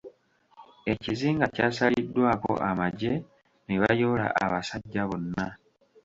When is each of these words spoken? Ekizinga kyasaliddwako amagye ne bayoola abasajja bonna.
Ekizinga 0.91 1.45
kyasaliddwako 1.55 2.51
amagye 2.69 3.13
ne 3.65 3.75
bayoola 3.81 4.27
abasajja 4.43 5.03
bonna. 5.09 5.47